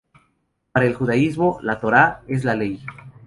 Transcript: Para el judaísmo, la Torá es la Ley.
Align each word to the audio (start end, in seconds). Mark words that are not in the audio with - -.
Para 0.71 0.87
el 0.87 0.95
judaísmo, 0.95 1.59
la 1.61 1.79
Torá 1.79 2.23
es 2.27 2.43
la 2.43 2.55
Ley. 2.55 2.81